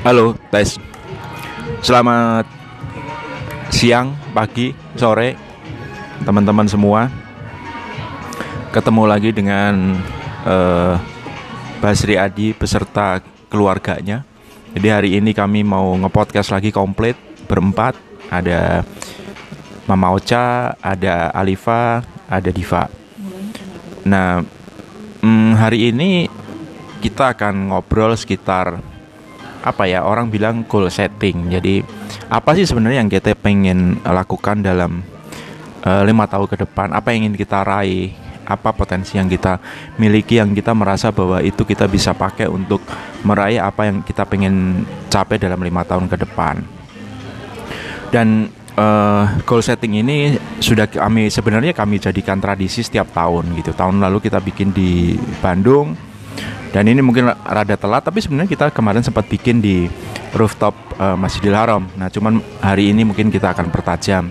Halo, 0.00 0.32
tes. 0.48 0.80
Selamat 1.84 2.48
siang, 3.68 4.16
pagi, 4.32 4.72
sore, 4.96 5.36
teman-teman 6.24 6.64
semua. 6.64 7.12
Ketemu 8.72 9.02
lagi 9.04 9.28
dengan 9.36 10.00
uh, 10.48 10.96
Basri 11.84 12.16
Adi 12.16 12.56
beserta 12.56 13.20
keluarganya. 13.52 14.24
Jadi 14.72 14.88
hari 14.88 15.10
ini 15.20 15.36
kami 15.36 15.68
mau 15.68 15.92
ngepodcast 16.00 16.48
lagi 16.48 16.72
komplit 16.72 17.20
berempat. 17.44 17.92
Ada 18.32 18.80
Mama 19.84 20.16
Ocha, 20.16 20.80
ada 20.80 21.28
Alifa, 21.28 22.00
ada 22.24 22.48
Diva. 22.48 22.88
Nah, 24.08 24.40
hmm, 25.20 25.60
hari 25.60 25.92
ini 25.92 26.24
kita 27.04 27.36
akan 27.36 27.68
ngobrol 27.68 28.16
sekitar 28.16 28.89
apa 29.60 29.84
ya 29.84 30.04
orang 30.04 30.32
bilang 30.32 30.64
goal 30.64 30.88
setting. 30.88 31.52
Jadi 31.52 31.84
apa 32.32 32.56
sih 32.56 32.64
sebenarnya 32.64 33.04
yang 33.04 33.10
kita 33.12 33.36
pengen 33.36 34.00
lakukan 34.04 34.64
dalam 34.64 35.04
uh, 35.84 36.02
lima 36.04 36.24
tahun 36.26 36.48
ke 36.48 36.56
depan? 36.68 36.92
Apa 36.96 37.12
yang 37.12 37.28
ingin 37.28 37.36
kita 37.36 37.64
raih? 37.64 38.12
Apa 38.50 38.74
potensi 38.74 39.14
yang 39.14 39.30
kita 39.30 39.62
miliki 39.94 40.42
yang 40.42 40.50
kita 40.50 40.74
merasa 40.74 41.14
bahwa 41.14 41.38
itu 41.38 41.62
kita 41.62 41.86
bisa 41.86 42.10
pakai 42.10 42.50
untuk 42.50 42.82
meraih 43.22 43.62
apa 43.62 43.86
yang 43.86 44.02
kita 44.02 44.26
pengen 44.26 44.82
capai 45.06 45.38
dalam 45.38 45.62
lima 45.62 45.86
tahun 45.86 46.10
ke 46.10 46.16
depan? 46.18 46.58
Dan 48.10 48.50
uh, 48.74 49.38
goal 49.46 49.62
setting 49.62 50.02
ini 50.02 50.34
sudah 50.58 50.90
kami 50.90 51.30
sebenarnya 51.30 51.70
kami 51.70 52.02
jadikan 52.02 52.42
tradisi 52.42 52.82
setiap 52.82 53.14
tahun 53.14 53.54
gitu. 53.54 53.70
Tahun 53.70 54.02
lalu 54.02 54.18
kita 54.18 54.42
bikin 54.42 54.74
di 54.74 55.14
Bandung 55.38 56.09
dan 56.70 56.86
ini 56.86 57.02
mungkin 57.02 57.26
rada 57.30 57.74
telat 57.74 58.06
tapi 58.06 58.22
sebenarnya 58.22 58.50
kita 58.50 58.66
kemarin 58.70 59.02
sempat 59.02 59.26
bikin 59.26 59.58
di 59.58 59.90
rooftop 60.34 60.74
uh, 60.98 61.18
Masjidil 61.18 61.54
Haram. 61.54 61.86
Nah, 61.98 62.06
cuman 62.06 62.38
hari 62.62 62.94
ini 62.94 63.02
mungkin 63.02 63.28
kita 63.34 63.50
akan 63.50 63.74
pertajam. 63.74 64.30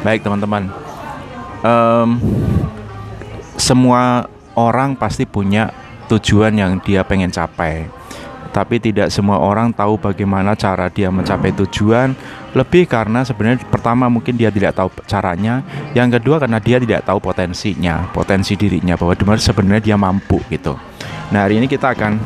Baik, 0.00 0.24
teman-teman. 0.24 0.72
Um, 1.60 2.16
semua 3.60 4.28
orang 4.56 4.96
pasti 4.96 5.28
punya 5.28 5.72
tujuan 6.08 6.56
yang 6.56 6.80
dia 6.80 7.02
pengen 7.04 7.28
capai 7.28 7.88
tapi 8.56 8.80
tidak 8.80 9.12
semua 9.12 9.36
orang 9.36 9.68
tahu 9.68 10.00
bagaimana 10.00 10.56
cara 10.56 10.88
dia 10.88 11.12
mencapai 11.12 11.52
tujuan 11.52 12.16
lebih 12.56 12.88
karena 12.88 13.20
sebenarnya 13.20 13.68
pertama 13.68 14.08
mungkin 14.08 14.32
dia 14.32 14.48
tidak 14.48 14.72
tahu 14.72 14.88
caranya 15.04 15.60
yang 15.92 16.08
kedua 16.08 16.40
karena 16.40 16.56
dia 16.56 16.80
tidak 16.80 17.04
tahu 17.04 17.20
potensinya 17.20 18.08
potensi 18.16 18.56
dirinya 18.56 18.96
bahwa 18.96 19.12
sebenarnya 19.36 19.92
dia 19.92 19.96
mampu 20.00 20.40
gitu 20.48 20.72
nah 21.34 21.46
hari 21.46 21.58
ini 21.58 21.66
kita 21.66 21.94
akan 21.94 22.18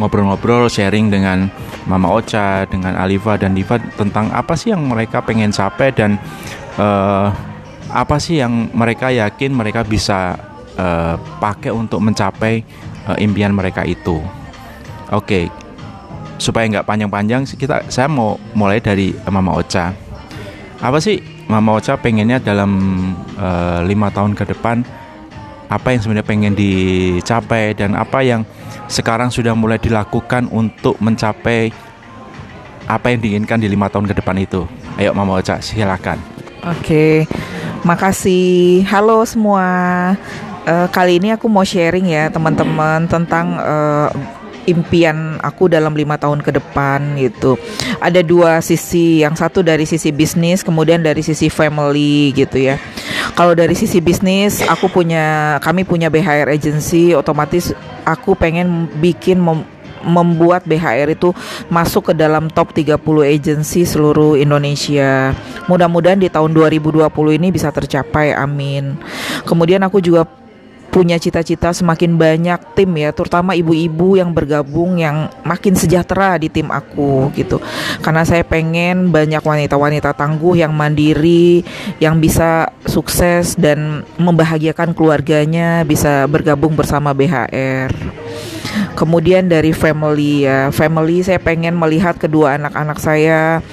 ngobrol-ngobrol 0.00 0.72
sharing 0.72 1.12
dengan 1.12 1.52
Mama 1.84 2.08
Ocha 2.12 2.64
dengan 2.64 2.96
Alifa 2.96 3.36
dan 3.36 3.52
Diva 3.52 3.76
tentang 3.76 4.32
apa 4.32 4.56
sih 4.56 4.72
yang 4.72 4.88
mereka 4.88 5.20
pengen 5.20 5.52
capai 5.52 5.92
dan 5.92 6.16
uh, 6.80 7.28
apa 7.92 8.16
sih 8.16 8.40
yang 8.40 8.72
mereka 8.72 9.12
yakin 9.12 9.52
mereka 9.52 9.84
bisa 9.84 10.40
uh, 10.80 11.20
pakai 11.42 11.68
untuk 11.74 12.00
mencapai 12.00 12.64
uh, 13.10 13.16
impian 13.20 13.52
mereka 13.52 13.84
itu. 13.84 14.22
Oke, 15.10 15.50
supaya 16.38 16.70
nggak 16.70 16.86
panjang-panjang, 16.86 17.42
kita 17.44 17.82
saya 17.90 18.06
mau 18.06 18.38
mulai 18.54 18.78
dari 18.78 19.10
Mama 19.26 19.58
Ocha. 19.58 19.90
Apa 20.78 21.02
sih 21.02 21.18
Mama 21.50 21.76
Ocha 21.76 21.98
pengennya 21.98 22.38
dalam 22.38 22.70
lima 23.84 24.08
tahun 24.14 24.38
ke 24.38 24.54
depan? 24.54 24.86
Apa 25.70 25.94
yang 25.94 26.02
sebenarnya 26.02 26.26
pengen 26.26 26.54
dicapai 26.58 27.78
dan 27.78 27.94
apa 27.94 28.26
yang 28.26 28.42
sekarang 28.90 29.30
sudah 29.30 29.54
mulai 29.54 29.78
dilakukan 29.78 30.50
untuk 30.50 30.98
mencapai 30.98 31.70
apa 32.90 33.06
yang 33.14 33.22
diinginkan 33.22 33.62
di 33.62 33.70
lima 33.70 33.86
tahun 33.86 34.10
ke 34.10 34.18
depan 34.18 34.34
itu? 34.42 34.66
Ayo 34.98 35.14
Mama 35.14 35.38
Ocha, 35.38 35.62
silakan. 35.62 36.18
Oke, 36.66 37.22
makasih. 37.86 38.82
Halo 38.90 39.22
semua. 39.22 39.62
Uh, 40.66 40.90
kali 40.90 41.22
ini 41.22 41.32
aku 41.32 41.46
mau 41.46 41.62
sharing 41.62 42.10
ya 42.10 42.28
teman-teman 42.28 43.06
tentang 43.06 43.56
uh, 43.62 44.10
impian 44.70 45.36
aku 45.42 45.66
dalam 45.66 45.92
lima 45.92 46.16
tahun 46.16 46.40
ke 46.40 46.56
depan 46.56 47.18
gitu. 47.18 47.58
Ada 47.98 48.22
dua 48.22 48.62
sisi, 48.62 49.20
yang 49.20 49.34
satu 49.34 49.60
dari 49.60 49.84
sisi 49.84 50.14
bisnis, 50.14 50.62
kemudian 50.62 51.02
dari 51.02 51.20
sisi 51.20 51.50
family 51.50 52.32
gitu 52.32 52.56
ya. 52.56 52.78
Kalau 53.34 53.52
dari 53.52 53.74
sisi 53.74 53.98
bisnis, 53.98 54.62
aku 54.64 54.88
punya, 54.88 55.58
kami 55.60 55.82
punya 55.82 56.08
BHR 56.08 56.48
agency, 56.50 57.12
otomatis 57.12 57.74
aku 58.06 58.34
pengen 58.38 58.88
bikin 58.98 59.42
mem 59.42 59.66
membuat 60.00 60.64
BHR 60.64 61.12
itu 61.12 61.36
masuk 61.68 62.08
ke 62.08 62.12
dalam 62.16 62.48
top 62.48 62.72
30 62.72 62.96
agency 63.20 63.84
seluruh 63.84 64.32
Indonesia. 64.32 65.36
Mudah-mudahan 65.68 66.16
di 66.16 66.32
tahun 66.32 66.56
2020 66.56 67.04
ini 67.36 67.52
bisa 67.52 67.68
tercapai, 67.68 68.32
amin. 68.32 68.96
Kemudian 69.44 69.84
aku 69.84 70.00
juga 70.00 70.24
punya 70.90 71.16
cita-cita 71.16 71.70
semakin 71.70 72.18
banyak 72.18 72.60
tim 72.74 72.90
ya, 72.98 73.14
terutama 73.14 73.54
ibu-ibu 73.54 74.18
yang 74.18 74.34
bergabung 74.34 74.98
yang 74.98 75.30
makin 75.46 75.78
sejahtera 75.78 76.36
di 76.36 76.50
tim 76.50 76.68
aku 76.68 77.30
gitu. 77.38 77.62
Karena 78.02 78.26
saya 78.26 78.42
pengen 78.42 79.14
banyak 79.14 79.40
wanita-wanita 79.40 80.12
tangguh 80.18 80.58
yang 80.58 80.74
mandiri, 80.74 81.62
yang 82.02 82.18
bisa 82.18 82.74
sukses 82.84 83.54
dan 83.54 84.02
membahagiakan 84.18 84.92
keluarganya 84.92 85.86
bisa 85.86 86.26
bergabung 86.26 86.74
bersama 86.74 87.14
BHR. 87.14 87.94
Kemudian 88.98 89.48
dari 89.48 89.72
family 89.72 90.44
ya, 90.44 90.68
family 90.74 91.22
saya 91.24 91.40
pengen 91.40 91.78
melihat 91.78 92.18
kedua 92.18 92.58
anak-anak 92.60 92.98
saya 93.00 93.64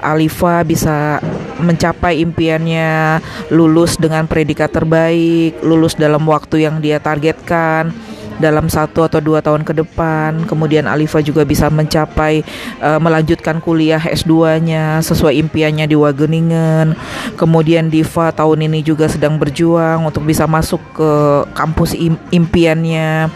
Alifa 0.00 0.62
bisa 0.66 1.20
mencapai 1.56 2.20
impiannya, 2.20 3.20
lulus 3.48 3.96
dengan 3.96 4.28
predikat 4.28 4.72
terbaik, 4.72 5.60
lulus 5.64 5.96
dalam 5.96 6.24
waktu 6.28 6.68
yang 6.68 6.80
dia 6.84 7.00
targetkan 7.00 7.92
dalam 8.36 8.68
satu 8.68 9.04
atau 9.04 9.20
dua 9.20 9.40
tahun 9.40 9.64
ke 9.64 9.72
depan. 9.72 10.44
Kemudian 10.44 10.84
Alifa 10.84 11.20
juga 11.24 11.42
bisa 11.42 11.72
mencapai 11.72 12.44
uh, 12.80 13.00
melanjutkan 13.00 13.58
kuliah 13.60 14.00
S2-nya 14.00 15.00
sesuai 15.00 15.36
impiannya 15.40 15.88
di 15.88 15.96
Wageningen. 15.96 16.96
Kemudian 17.34 17.88
Diva 17.88 18.30
tahun 18.32 18.68
ini 18.68 18.84
juga 18.84 19.08
sedang 19.08 19.40
berjuang 19.40 20.04
untuk 20.04 20.24
bisa 20.24 20.44
masuk 20.44 20.80
ke 20.92 21.10
kampus 21.56 21.96
im 21.96 22.20
impiannya 22.28 23.32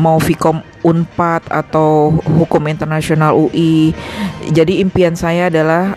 mau 0.00 0.16
Vkom 0.16 0.64
Unpad 0.80 1.48
atau 1.50 2.14
Hukum 2.40 2.68
Internasional 2.68 3.36
UI. 3.36 3.92
Jadi 4.52 4.80
impian 4.80 5.14
saya 5.14 5.52
adalah 5.52 5.96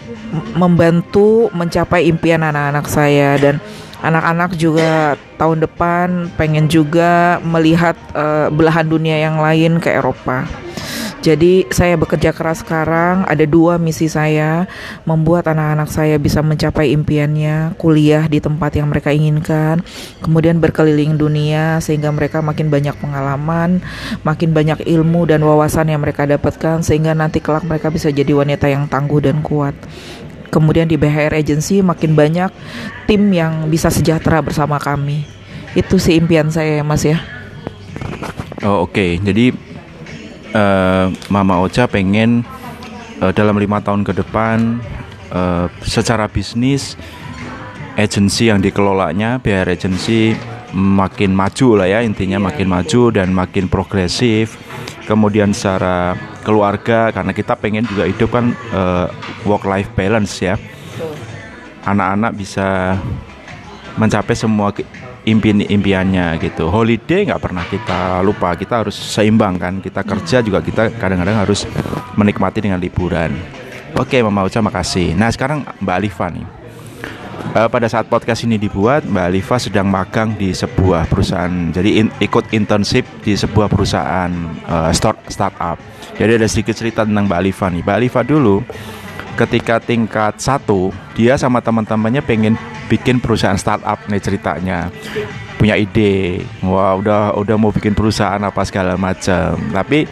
membantu 0.58 1.48
mencapai 1.54 2.10
impian 2.10 2.42
anak-anak 2.42 2.86
saya 2.90 3.38
dan 3.38 3.62
anak-anak 4.04 4.52
juga 4.60 5.16
tahun 5.40 5.64
depan 5.64 6.28
pengen 6.36 6.68
juga 6.68 7.40
melihat 7.46 7.96
uh, 8.12 8.52
belahan 8.52 8.86
dunia 8.86 9.22
yang 9.22 9.40
lain 9.40 9.80
ke 9.80 9.94
Eropa. 9.94 10.44
Jadi 11.24 11.64
saya 11.72 11.96
bekerja 11.96 12.36
keras 12.36 12.68
sekarang, 12.68 13.24
ada 13.24 13.48
dua 13.48 13.80
misi 13.80 14.12
saya, 14.12 14.68
membuat 15.08 15.48
anak-anak 15.48 15.88
saya 15.88 16.20
bisa 16.20 16.44
mencapai 16.44 16.92
impiannya, 16.92 17.80
kuliah 17.80 18.28
di 18.28 18.44
tempat 18.44 18.76
yang 18.76 18.92
mereka 18.92 19.16
inginkan, 19.16 19.80
kemudian 20.20 20.60
berkeliling 20.60 21.16
dunia 21.16 21.80
sehingga 21.80 22.12
mereka 22.12 22.44
makin 22.44 22.68
banyak 22.68 22.92
pengalaman, 23.00 23.80
makin 24.28 24.52
banyak 24.52 24.84
ilmu 24.84 25.24
dan 25.24 25.48
wawasan 25.48 25.96
yang 25.96 26.04
mereka 26.04 26.28
dapatkan 26.28 26.84
sehingga 26.84 27.16
nanti 27.16 27.40
kelak 27.40 27.64
mereka 27.64 27.88
bisa 27.88 28.12
jadi 28.12 28.36
wanita 28.36 28.68
yang 28.68 28.92
tangguh 28.92 29.24
dan 29.24 29.40
kuat. 29.40 29.80
Kemudian 30.52 30.92
di 30.92 31.00
BHR 31.00 31.40
Agency 31.40 31.80
makin 31.80 32.20
banyak 32.20 32.52
tim 33.08 33.32
yang 33.32 33.72
bisa 33.72 33.88
sejahtera 33.88 34.44
bersama 34.44 34.76
kami. 34.76 35.24
Itu 35.72 36.04
sih 36.04 36.20
impian 36.20 36.52
saya 36.52 36.78
ya 36.78 36.84
Mas 36.84 37.08
ya. 37.08 37.24
Oh 38.60 38.84
oke, 38.84 38.92
okay. 38.92 39.12
jadi 39.24 39.73
uh, 40.54 41.10
Mama 41.28 41.60
Ocha 41.60 41.90
pengen 41.90 42.46
uh, 43.20 43.34
dalam 43.36 43.58
lima 43.60 43.82
tahun 43.82 44.06
ke 44.08 44.14
depan 44.24 44.80
uh, 45.34 45.68
secara 45.84 46.30
bisnis 46.30 46.96
agensi 47.94 48.50
yang 48.50 48.58
dikelolanya 48.58 49.38
biar 49.38 49.70
agensi 49.70 50.34
makin 50.74 51.38
maju 51.38 51.78
lah 51.78 51.88
ya 51.90 52.00
intinya 52.02 52.42
yeah. 52.42 52.48
makin 52.50 52.68
maju 52.70 53.02
dan 53.14 53.30
makin 53.30 53.70
progresif. 53.70 54.58
Kemudian 55.04 55.52
secara 55.52 56.16
keluarga 56.48 57.12
karena 57.12 57.36
kita 57.36 57.60
pengen 57.60 57.84
juga 57.86 58.08
hidup 58.08 58.34
kan 58.34 58.56
uh, 58.72 59.12
work 59.46 59.68
life 59.68 59.92
balance 59.94 60.42
ya. 60.42 60.56
Anak-anak 61.84 62.32
bisa 62.40 62.98
mencapai 64.00 64.34
semua 64.34 64.72
impian 65.24 65.64
impiannya 65.64 66.40
gitu 66.44 66.68
holiday 66.68 67.28
nggak 67.28 67.42
pernah 67.42 67.64
kita 67.68 68.20
lupa 68.24 68.56
kita 68.60 68.84
harus 68.84 68.96
seimbang 68.96 69.56
kan 69.56 69.80
kita 69.80 70.04
kerja 70.04 70.44
juga 70.44 70.60
kita 70.60 70.92
kadang-kadang 71.00 71.40
harus 71.40 71.64
menikmati 72.20 72.60
dengan 72.60 72.80
liburan 72.80 73.32
oke 73.96 74.18
Mama 74.20 74.44
Uca 74.44 74.60
makasih 74.60 75.16
nah 75.16 75.32
sekarang 75.32 75.64
Mbak 75.80 75.96
Alifa 75.96 76.28
nih 76.28 76.64
uh, 77.52 77.70
pada 77.70 77.88
saat 77.92 78.08
podcast 78.08 78.48
ini 78.48 78.56
dibuat, 78.56 79.04
Mbak 79.04 79.26
Alifa 79.28 79.56
sedang 79.60 79.88
magang 79.88 80.36
di 80.40 80.56
sebuah 80.56 81.12
perusahaan. 81.12 81.52
Jadi 81.76 82.00
in, 82.02 82.08
ikut 82.24 82.56
internship 82.56 83.04
di 83.22 83.36
sebuah 83.36 83.68
perusahaan 83.68 84.32
uh, 84.68 84.92
start 84.96 85.28
startup. 85.28 85.78
Jadi 86.16 86.40
ada 86.40 86.48
sedikit 86.48 86.76
cerita 86.78 87.04
tentang 87.04 87.28
Mbak 87.28 87.40
Alifa 87.40 87.68
nih. 87.70 87.82
Mbak 87.84 87.96
Alifa 88.00 88.22
dulu 88.24 88.64
ketika 89.34 89.82
tingkat 89.82 90.38
satu 90.38 90.94
dia 91.18 91.34
sama 91.38 91.62
teman-temannya 91.62 92.22
pengen 92.22 92.54
bikin 92.88 93.18
perusahaan 93.18 93.58
startup 93.58 94.06
nih 94.10 94.22
ceritanya. 94.22 94.94
Punya 95.58 95.80
ide. 95.80 96.44
Wah 96.62 97.00
udah 97.00 97.34
udah 97.40 97.56
mau 97.58 97.72
bikin 97.74 97.96
perusahaan 97.98 98.42
apa 98.42 98.62
segala 98.68 99.00
macam. 99.00 99.58
Tapi 99.58 100.06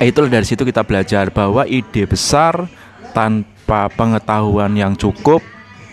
eh, 0.00 0.06
itulah 0.08 0.28
dari 0.28 0.44
situ 0.44 0.66
kita 0.66 0.84
belajar 0.84 1.32
bahwa 1.32 1.64
ide 1.64 2.04
besar 2.04 2.68
tanpa 3.16 3.88
pengetahuan 3.92 4.72
yang 4.76 4.96
cukup 4.96 5.40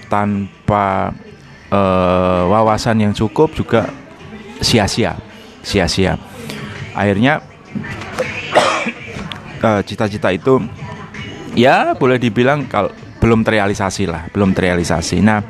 tanpa 0.09 1.13
uh, 1.69 2.49
wawasan 2.49 3.05
yang 3.05 3.13
cukup 3.13 3.53
juga 3.53 3.87
sia-sia 4.59 5.15
sia-sia. 5.61 6.17
Akhirnya 6.97 7.39
eh, 9.67 9.81
cita-cita 9.85 10.33
uh, 10.33 10.35
itu 10.35 10.53
ya 11.53 11.93
boleh 11.97 12.17
dibilang 12.21 12.65
kalau 12.69 12.91
belum 13.19 13.43
terrealisasi 13.43 14.07
lah, 14.07 14.31
belum 14.31 14.55
terrealisasi. 14.55 15.19
Nah, 15.19 15.43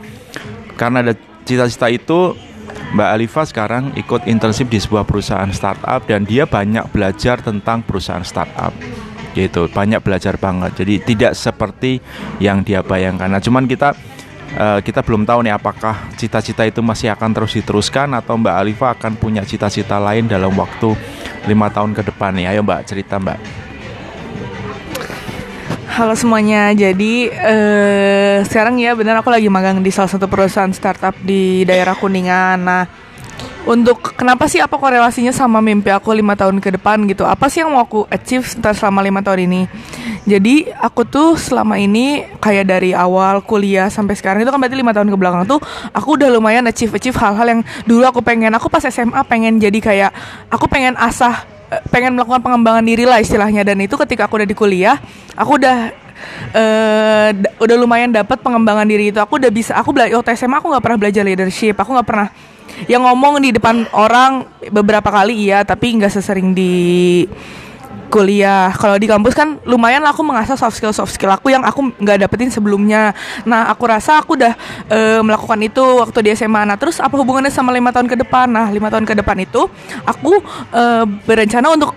karena 0.75 1.05
ada 1.05 1.13
cita-cita 1.45 1.87
itu, 1.87 2.33
Mbak 2.97 3.09
Alifa 3.13 3.41
sekarang 3.45 3.93
ikut 3.93 4.25
internship 4.25 4.73
di 4.73 4.81
sebuah 4.81 5.05
perusahaan 5.05 5.49
startup 5.53 6.09
dan 6.09 6.25
dia 6.25 6.49
banyak 6.49 6.89
belajar 6.89 7.39
tentang 7.39 7.85
perusahaan 7.85 8.25
startup. 8.25 8.73
Gitu, 9.37 9.69
banyak 9.69 10.01
belajar 10.01 10.41
banget. 10.41 10.81
Jadi 10.81 11.05
tidak 11.05 11.37
seperti 11.37 12.01
yang 12.41 12.65
dia 12.65 12.81
bayangkan. 12.81 13.29
Nah, 13.29 13.37
cuman 13.37 13.69
kita 13.69 13.93
uh, 14.57 14.81
kita 14.81 15.05
belum 15.05 15.29
tahu 15.29 15.45
nih 15.45 15.53
apakah 15.53 16.09
cita-cita 16.17 16.65
itu 16.65 16.81
masih 16.81 17.13
akan 17.13 17.29
terus 17.37 17.53
diteruskan 17.53 18.09
atau 18.17 18.41
Mbak 18.41 18.55
Alifa 18.57 18.87
akan 18.97 19.13
punya 19.21 19.45
cita-cita 19.45 20.01
lain 20.01 20.25
dalam 20.25 20.57
waktu 20.57 20.97
lima 21.45 21.69
tahun 21.69 21.93
ke 21.93 22.09
depan 22.09 22.33
nih. 22.33 22.57
Ayo 22.57 22.65
Mbak 22.65 22.81
cerita 22.89 23.21
Mbak. 23.21 23.68
Halo 25.99 26.15
semuanya, 26.15 26.71
jadi 26.71 27.27
uh, 27.27 28.39
sekarang 28.47 28.79
ya 28.79 28.95
benar 28.95 29.19
aku 29.19 29.27
lagi 29.27 29.51
magang 29.51 29.83
di 29.83 29.91
salah 29.91 30.07
satu 30.07 30.31
perusahaan 30.31 30.71
startup 30.71 31.11
di 31.19 31.67
daerah 31.67 31.91
Kuningan. 31.91 32.55
Nah, 32.55 32.87
untuk 33.67 34.15
kenapa 34.15 34.47
sih 34.47 34.63
apa 34.63 34.79
korelasinya 34.79 35.35
sama 35.35 35.59
mimpi 35.59 35.91
aku 35.91 36.15
lima 36.15 36.39
tahun 36.39 36.63
ke 36.63 36.79
depan 36.79 37.03
gitu? 37.03 37.27
Apa 37.27 37.51
sih 37.51 37.67
yang 37.67 37.75
mau 37.75 37.83
aku 37.83 38.07
achieve 38.07 38.47
selama 38.47 39.03
lima 39.03 39.19
tahun 39.19 39.51
ini? 39.51 39.61
Jadi 40.23 40.71
aku 40.71 41.03
tuh 41.03 41.35
selama 41.35 41.75
ini 41.75 42.23
kayak 42.39 42.71
dari 42.71 42.95
awal 42.95 43.43
kuliah 43.43 43.91
sampai 43.91 44.15
sekarang 44.15 44.47
itu 44.47 44.55
kan 44.55 44.59
berarti 44.63 44.79
lima 44.79 44.95
tahun 44.95 45.11
ke 45.11 45.19
belakang 45.19 45.51
tuh 45.51 45.59
aku 45.91 46.15
udah 46.15 46.31
lumayan 46.31 46.63
achieve 46.71 46.95
achieve 46.95 47.19
hal-hal 47.19 47.59
yang 47.59 47.61
dulu 47.83 48.07
aku 48.07 48.23
pengen. 48.23 48.55
Aku 48.55 48.71
pas 48.71 48.87
SMA 48.87 49.19
pengen 49.27 49.59
jadi 49.59 49.83
kayak 49.83 50.15
aku 50.47 50.63
pengen 50.71 50.95
asah 50.95 51.58
pengen 51.89 52.17
melakukan 52.17 52.41
pengembangan 52.41 52.83
diri 52.85 53.05
lah 53.05 53.21
istilahnya. 53.21 53.61
Dan 53.61 53.79
itu 53.83 53.95
ketika 53.95 54.25
aku 54.25 54.41
udah 54.41 54.49
di 54.49 54.57
kuliah 54.57 54.97
aku 55.37 55.61
udah 55.61 55.77
uh, 56.53 57.29
udah 57.61 57.75
lumayan 57.77 58.09
dapat 58.11 58.41
pengembangan 58.41 58.85
diri 58.85 59.13
itu. 59.13 59.19
Aku 59.21 59.37
udah 59.37 59.51
bisa 59.53 59.77
aku 59.77 59.93
belajar 59.93 60.17
waktu 60.19 60.35
SMA 60.35 60.57
aku 60.59 60.67
nggak 60.71 60.83
pernah 60.83 60.99
belajar 60.99 61.23
leadership. 61.23 61.75
Aku 61.77 61.93
nggak 61.93 62.07
pernah 62.07 62.27
yang 62.87 63.03
ngomong 63.03 63.43
di 63.43 63.51
depan 63.51 63.83
orang 63.91 64.47
beberapa 64.71 65.11
kali 65.11 65.49
iya 65.49 65.67
tapi 65.67 65.99
nggak 65.99 66.13
sesering 66.15 66.55
di 66.55 67.25
kuliah. 68.09 68.73
Kalau 68.73 68.97
di 68.97 69.05
kampus 69.05 69.37
kan 69.37 69.61
lumayan 69.63 70.01
lah 70.01 70.11
aku 70.11 70.25
mengasah 70.25 70.57
soft 70.57 70.75
skill 70.75 70.91
soft 70.91 71.13
skill 71.13 71.29
aku 71.29 71.53
yang 71.53 71.61
aku 71.61 71.93
nggak 72.01 72.25
dapetin 72.25 72.49
sebelumnya. 72.49 73.13
Nah 73.45 73.69
aku 73.69 73.85
rasa 73.85 74.19
aku 74.19 74.35
udah 74.35 74.53
e, 74.89 74.99
melakukan 75.21 75.61
itu 75.61 75.81
waktu 76.01 76.25
di 76.25 76.29
SMA. 76.33 76.65
Nah 76.65 76.75
terus 76.75 76.97
apa 76.97 77.13
hubungannya 77.15 77.53
sama 77.53 77.69
lima 77.71 77.93
tahun 77.93 78.09
ke 78.09 78.17
depan? 78.25 78.49
Nah 78.49 78.67
lima 78.73 78.89
tahun 78.89 79.05
ke 79.05 79.13
depan 79.21 79.37
itu 79.45 79.69
aku 80.03 80.41
e, 80.73 80.83
berencana 81.23 81.69
untuk 81.69 81.93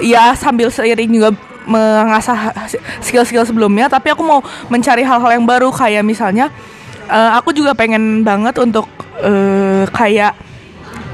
ya 0.00 0.32
sambil 0.34 0.72
seiring 0.72 1.12
juga 1.12 1.30
mengasah 1.68 2.56
skill-skill 3.04 3.44
sebelumnya. 3.44 3.92
Tapi 3.92 4.16
aku 4.16 4.24
mau 4.24 4.40
mencari 4.72 5.04
hal-hal 5.04 5.36
yang 5.36 5.44
baru 5.44 5.68
kayak 5.70 6.02
misalnya 6.02 6.48
e, 7.04 7.18
aku 7.36 7.52
juga 7.52 7.76
pengen 7.76 8.24
banget 8.24 8.56
untuk 8.58 8.88
e, 9.20 9.32
kayak 9.92 10.49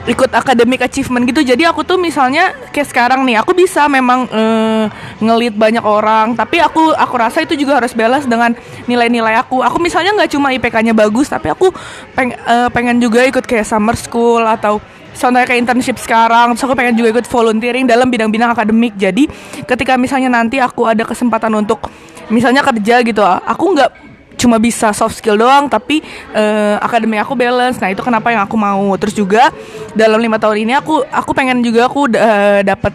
ikut 0.06 0.30
academic 0.30 0.80
achievement 0.86 1.26
gitu. 1.26 1.42
Jadi 1.42 1.66
aku 1.66 1.82
tuh 1.82 1.98
misalnya 1.98 2.54
kayak 2.70 2.88
sekarang 2.88 3.26
nih 3.26 3.42
aku 3.42 3.52
bisa 3.52 3.90
memang 3.90 4.30
uh, 4.30 4.86
ngelit 5.18 5.58
banyak 5.58 5.82
orang 5.82 6.38
tapi 6.38 6.62
aku 6.62 6.94
aku 6.94 7.14
rasa 7.18 7.42
itu 7.42 7.58
juga 7.58 7.82
harus 7.82 7.90
balance 7.92 8.24
dengan 8.24 8.54
nilai-nilai 8.86 9.34
aku. 9.42 9.60
Aku 9.66 9.82
misalnya 9.82 10.14
nggak 10.14 10.30
cuma 10.30 10.54
IPK-nya 10.54 10.94
bagus 10.94 11.26
tapi 11.26 11.50
aku 11.50 11.74
peng, 12.14 12.32
uh, 12.46 12.70
pengen 12.70 13.02
juga 13.02 13.26
ikut 13.26 13.42
kayak 13.42 13.66
summer 13.66 13.98
school 13.98 14.46
atau 14.46 14.78
contohnya 15.18 15.46
kayak 15.46 15.60
internship 15.66 15.98
sekarang. 15.98 16.54
Terus 16.54 16.64
aku 16.70 16.74
pengen 16.78 16.94
juga 16.94 17.18
ikut 17.18 17.26
volunteering 17.26 17.84
dalam 17.84 18.06
bidang-bidang 18.06 18.54
akademik. 18.54 18.94
Jadi 18.94 19.26
ketika 19.66 19.98
misalnya 19.98 20.30
nanti 20.30 20.62
aku 20.62 20.86
ada 20.86 21.02
kesempatan 21.02 21.50
untuk 21.58 21.90
misalnya 22.30 22.62
kerja 22.62 23.02
gitu 23.06 23.22
aku 23.22 23.64
nggak 23.74 23.90
cuma 24.36 24.60
bisa 24.60 24.92
soft 24.92 25.16
skill 25.18 25.40
doang 25.40 25.66
tapi 25.66 26.04
uh, 26.32 26.76
akademi 26.80 27.16
aku 27.16 27.32
balance. 27.34 27.80
Nah 27.80 27.90
itu 27.90 28.04
kenapa 28.04 28.30
yang 28.30 28.44
aku 28.44 28.56
mau. 28.56 28.94
Terus 29.00 29.16
juga 29.16 29.50
dalam 29.96 30.20
lima 30.20 30.36
tahun 30.36 30.68
ini 30.68 30.72
aku 30.76 31.02
aku 31.08 31.30
pengen 31.32 31.64
juga 31.64 31.88
aku 31.88 32.08
uh, 32.12 32.60
dapat 32.62 32.92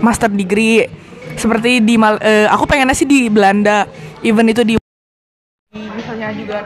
master 0.00 0.32
degree. 0.32 0.88
Seperti 1.36 1.80
di 1.80 1.96
uh, 1.96 2.48
aku 2.50 2.64
pengennya 2.68 2.96
sih 2.96 3.08
di 3.08 3.28
Belanda. 3.28 3.88
Even 4.24 4.48
itu 4.48 4.62
di 4.64 4.74
misalnya 5.72 6.28
juga 6.36 6.56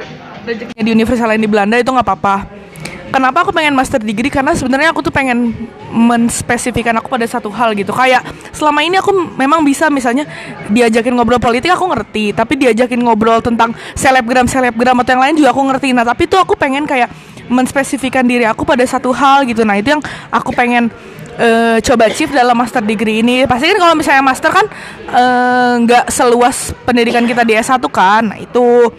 rezekinya 0.42 0.82
di 0.82 0.90
universitas 0.90 1.28
lain 1.30 1.42
di 1.42 1.50
Belanda 1.50 1.76
itu 1.78 1.90
nggak 1.90 2.06
apa-apa 2.06 2.65
kenapa 3.10 3.46
aku 3.46 3.50
pengen 3.54 3.74
master 3.74 4.02
degree? 4.02 4.32
Karena 4.32 4.52
sebenarnya 4.54 4.90
aku 4.90 5.02
tuh 5.02 5.14
pengen 5.14 5.54
menspesifikan 5.90 6.96
aku 6.98 7.08
pada 7.10 7.26
satu 7.26 7.48
hal 7.52 7.72
gitu. 7.78 7.94
Kayak 7.94 8.26
selama 8.52 8.82
ini 8.82 8.98
aku 8.98 9.14
memang 9.36 9.62
bisa 9.62 9.88
misalnya 9.88 10.26
diajakin 10.70 11.14
ngobrol 11.14 11.40
politik 11.42 11.72
aku 11.72 11.86
ngerti. 11.90 12.34
Tapi 12.34 12.54
diajakin 12.58 13.00
ngobrol 13.02 13.40
tentang 13.42 13.72
selebgram 13.96 14.46
selebgram 14.50 14.98
atau 15.02 15.10
yang 15.16 15.22
lain 15.22 15.34
juga 15.38 15.50
aku 15.54 15.62
ngerti. 15.72 15.88
Nah 15.94 16.04
tapi 16.04 16.26
tuh 16.26 16.40
aku 16.40 16.54
pengen 16.58 16.84
kayak 16.84 17.08
menspesifikan 17.46 18.26
diri 18.26 18.42
aku 18.46 18.66
pada 18.66 18.82
satu 18.82 19.14
hal 19.14 19.46
gitu. 19.46 19.62
Nah 19.62 19.78
itu 19.78 19.94
yang 19.94 20.02
aku 20.34 20.50
pengen 20.50 20.90
uh, 21.38 21.78
coba 21.80 22.10
chief 22.10 22.32
dalam 22.32 22.56
master 22.56 22.82
degree 22.82 23.22
ini. 23.22 23.46
Pasti 23.46 23.70
kan 23.70 23.78
kalau 23.78 23.94
misalnya 23.94 24.22
master 24.24 24.50
kan 24.50 24.66
eh, 25.06 25.72
nggak 25.86 26.04
uh, 26.08 26.12
seluas 26.12 26.74
pendidikan 26.84 27.24
kita 27.24 27.46
di 27.46 27.54
S1 27.54 27.82
kan? 27.92 28.34
Nah 28.34 28.38
itu 28.40 28.90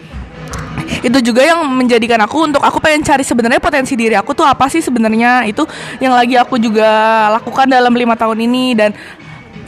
itu 1.04 1.18
juga 1.20 1.44
yang 1.44 1.62
menjadikan 1.68 2.18
aku 2.24 2.48
untuk 2.48 2.62
aku 2.64 2.80
pengen 2.80 3.04
cari 3.04 3.22
sebenarnya 3.22 3.60
potensi 3.60 3.94
diri 3.94 4.16
aku 4.16 4.32
tuh 4.34 4.46
apa 4.46 4.66
sih 4.72 4.80
sebenarnya? 4.80 5.44
Itu 5.46 5.68
yang 6.02 6.16
lagi 6.16 6.34
aku 6.40 6.56
juga 6.56 6.88
lakukan 7.38 7.68
dalam 7.68 7.92
lima 7.92 8.16
tahun 8.16 8.38
ini 8.44 8.64
dan 8.76 8.92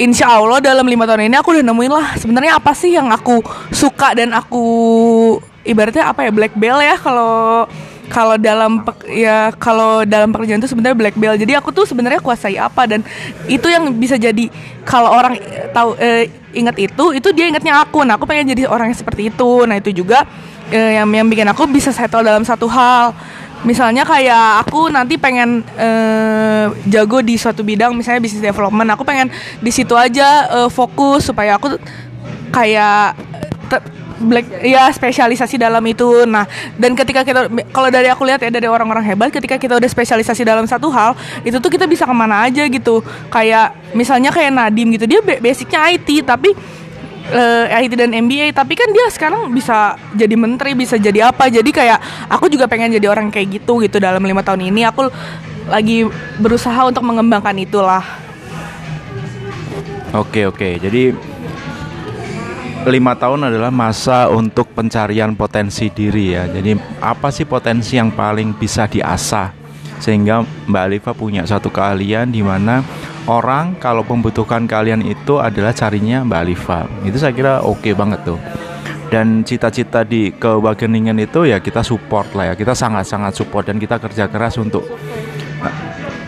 Insya 0.00 0.32
Allah 0.32 0.64
dalam 0.64 0.88
lima 0.88 1.05
tahun 1.05 1.29
ini 1.29 1.36
aku 1.36 1.53
udah 1.53 1.65
nemuin 1.67 1.93
lah 1.93 2.17
sebenarnya 2.17 2.56
apa 2.56 2.72
sih 2.72 2.96
yang 2.96 3.12
aku 3.12 3.44
suka 3.69 4.17
dan 4.17 4.32
aku 4.32 4.65
ibaratnya 5.60 6.08
apa 6.08 6.24
ya 6.24 6.32
black 6.32 6.56
belt 6.56 6.81
ya 6.81 6.96
kalau 6.96 7.69
kalau 8.10 8.34
dalam 8.34 8.82
ya 9.06 9.55
kalau 9.55 10.03
dalam 10.03 10.34
pekerjaan 10.34 10.58
itu 10.58 10.69
sebenarnya 10.69 10.98
black 10.98 11.17
belt. 11.20 11.39
Jadi 11.39 11.53
aku 11.55 11.70
tuh 11.70 11.86
sebenarnya 11.86 12.19
kuasai 12.19 12.58
apa 12.58 12.91
dan 12.91 13.06
itu 13.46 13.70
yang 13.70 13.86
bisa 13.94 14.19
jadi 14.19 14.50
kalau 14.82 15.15
orang 15.15 15.39
tahu 15.70 15.94
eh, 16.03 16.27
ingat 16.50 16.77
itu 16.81 17.05
itu 17.15 17.29
dia 17.31 17.46
ingatnya 17.46 17.79
aku. 17.84 18.03
Nah 18.03 18.19
aku 18.19 18.27
pengen 18.27 18.50
jadi 18.50 18.67
orang 18.67 18.91
yang 18.91 18.98
seperti 18.98 19.31
itu. 19.31 19.69
Nah 19.69 19.79
itu 19.79 19.94
juga 19.94 20.27
uh, 20.72 20.93
yang 21.03 21.06
yang 21.10 21.29
bikin 21.29 21.46
aku 21.50 21.67
bisa 21.69 21.91
settle 21.91 22.24
dalam 22.24 22.43
satu 22.46 22.70
hal 22.70 23.12
misalnya 23.60 24.08
kayak 24.08 24.65
aku 24.65 24.89
nanti 24.89 25.20
pengen 25.20 25.60
uh, 25.77 26.72
jago 26.89 27.20
di 27.20 27.36
suatu 27.36 27.60
bidang 27.60 27.93
misalnya 27.93 28.24
bisnis 28.24 28.41
development 28.41 28.89
aku 28.96 29.05
pengen 29.05 29.29
di 29.60 29.69
situ 29.69 29.93
aja 29.93 30.48
uh, 30.48 30.70
fokus 30.72 31.29
supaya 31.29 31.60
aku 31.60 31.77
kayak 32.50 33.15
black 34.20 34.46
ya 34.60 34.93
spesialisasi 34.93 35.56
dalam 35.56 35.81
itu. 35.89 36.29
Nah, 36.29 36.44
dan 36.77 36.93
ketika 36.93 37.24
kita 37.24 37.48
kalau 37.72 37.89
dari 37.89 38.12
aku 38.12 38.29
lihat 38.29 38.44
ya 38.44 38.53
dari 38.53 38.69
orang-orang 38.69 39.03
hebat 39.03 39.32
ketika 39.32 39.56
kita 39.56 39.81
udah 39.81 39.89
spesialisasi 39.89 40.44
dalam 40.44 40.69
satu 40.69 40.93
hal, 40.93 41.17
itu 41.43 41.56
tuh 41.56 41.72
kita 41.72 41.89
bisa 41.89 42.05
ke 42.05 42.15
mana 42.15 42.44
aja 42.44 42.69
gitu. 42.69 43.00
Kayak 43.32 43.72
misalnya 43.96 44.29
kayak 44.29 44.53
Nadim 44.53 44.93
gitu, 44.94 45.08
dia 45.08 45.20
basicnya 45.24 45.89
IT 45.91 46.29
tapi 46.29 46.53
uh, 47.29 47.67
eh, 47.69 47.84
IT 47.84 47.93
dan 48.00 48.17
MBA 48.17 48.56
tapi 48.56 48.72
kan 48.72 48.89
dia 48.89 49.06
sekarang 49.12 49.53
bisa 49.53 50.00
jadi 50.17 50.34
menteri 50.39 50.72
bisa 50.72 50.96
jadi 50.96 51.29
apa. 51.29 51.53
Jadi 51.53 51.69
kayak 51.69 52.29
aku 52.32 52.48
juga 52.48 52.65
pengen 52.65 52.96
jadi 52.96 53.12
orang 53.12 53.29
kayak 53.29 53.60
gitu 53.60 53.84
gitu 53.84 54.00
dalam 54.00 54.22
lima 54.24 54.41
tahun 54.41 54.72
ini. 54.72 54.89
Aku 54.89 55.12
lagi 55.69 56.08
berusaha 56.41 56.89
untuk 56.89 57.05
mengembangkan 57.05 57.56
itulah. 57.60 58.03
Oke 60.10 60.48
oke. 60.48 60.81
Jadi 60.82 61.15
lima 62.89 63.12
tahun 63.12 63.53
adalah 63.53 63.69
masa 63.69 64.32
untuk 64.32 64.72
pencarian 64.72 65.36
potensi 65.36 65.93
diri 65.93 66.34
ya. 66.34 66.48
Jadi 66.48 66.74
apa 66.98 67.29
sih 67.29 67.44
potensi 67.44 68.00
yang 68.00 68.10
paling 68.10 68.56
bisa 68.56 68.89
diasah? 68.89 69.53
Sehingga 70.00 70.41
Mbak 70.65 70.84
Alifa 70.89 71.12
punya 71.12 71.44
satu 71.44 71.69
keahlian 71.69 72.32
di 72.32 72.41
mana 72.41 72.81
orang 73.29 73.77
kalau 73.77 74.06
membutuhkan 74.06 74.65
kalian 74.65 75.05
itu 75.05 75.36
adalah 75.36 75.74
carinya 75.77 76.24
Mbak 76.24 76.41
Alifa. 76.41 76.81
Itu 77.05 77.20
saya 77.20 77.32
kira 77.34 77.60
oke 77.60 77.84
okay 77.84 77.93
banget 77.93 78.24
tuh. 78.24 78.39
Dan 79.10 79.43
cita-cita 79.43 80.06
di 80.06 80.31
kewageningen 80.31 81.19
itu 81.19 81.43
ya 81.43 81.58
kita 81.58 81.82
support 81.82 82.31
lah 82.39 82.53
ya. 82.53 82.55
Kita 82.55 82.72
sangat-sangat 82.72 83.34
support 83.34 83.67
dan 83.67 83.82
kita 83.82 83.98
kerja 83.98 84.31
keras 84.31 84.55
untuk 84.56 84.86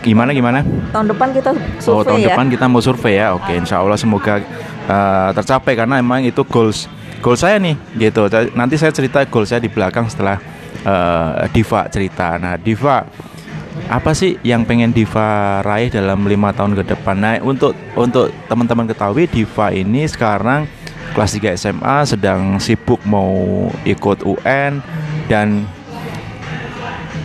gimana 0.03 0.35
gimana? 0.35 0.59
Tahun 0.91 1.07
depan 1.07 1.31
kita 1.31 1.55
survei 1.79 1.95
oh 1.95 2.03
tahun 2.03 2.19
ya. 2.19 2.27
depan 2.35 2.45
kita 2.51 2.65
mau 2.67 2.83
survei 2.83 3.15
ya. 3.23 3.31
Oke 3.39 3.55
insya 3.55 3.79
Allah 3.79 3.95
semoga 3.95 4.43
uh, 4.91 5.31
tercapai 5.31 5.79
karena 5.79 6.03
emang 6.03 6.27
itu 6.27 6.43
goals 6.43 6.91
goal 7.23 7.39
saya 7.39 7.55
nih 7.55 7.79
gitu. 7.95 8.27
Nanti 8.51 8.75
saya 8.75 8.91
cerita 8.91 9.23
goal 9.23 9.47
saya 9.47 9.63
di 9.63 9.71
belakang 9.71 10.11
setelah 10.11 10.35
uh, 10.83 11.47
Diva 11.55 11.87
cerita. 11.87 12.35
Nah 12.35 12.59
Diva 12.59 13.07
apa 13.91 14.15
sih 14.15 14.39
yang 14.41 14.63
pengen 14.63 14.95
Diva 14.95 15.59
raih 15.61 15.91
dalam 15.91 16.23
lima 16.23 16.55
tahun 16.55 16.79
ke 16.79 16.83
depan 16.95 17.15
nah 17.19 17.35
untuk 17.43 17.75
untuk 17.95 18.31
teman-teman 18.47 18.87
ketahui 18.87 19.27
Diva 19.27 19.69
ini 19.75 20.07
sekarang 20.07 20.65
kelas 21.13 21.37
3 21.37 21.59
SMA 21.59 21.97
sedang 22.09 22.57
sibuk 22.57 23.03
mau 23.05 23.69
ikut 23.85 24.25
UN 24.25 24.81
dan 25.29 25.67